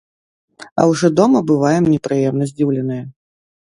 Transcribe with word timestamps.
А 0.79 0.85
ўжо 0.93 1.13
дома 1.21 1.43
бываем 1.53 1.83
непрыемна 1.93 2.43
здзіўленыя. 2.57 3.03